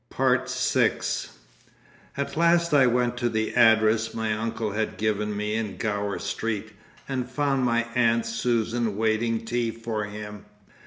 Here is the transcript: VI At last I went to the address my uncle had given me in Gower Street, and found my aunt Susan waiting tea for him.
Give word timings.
VI 0.17 0.47
At 2.17 2.35
last 2.35 2.73
I 2.73 2.87
went 2.87 3.17
to 3.17 3.29
the 3.29 3.53
address 3.53 4.15
my 4.15 4.33
uncle 4.33 4.71
had 4.71 4.97
given 4.97 5.37
me 5.37 5.53
in 5.53 5.77
Gower 5.77 6.17
Street, 6.17 6.71
and 7.07 7.29
found 7.29 7.63
my 7.65 7.83
aunt 7.93 8.25
Susan 8.25 8.97
waiting 8.97 9.45
tea 9.45 9.69
for 9.69 10.05
him. 10.05 10.45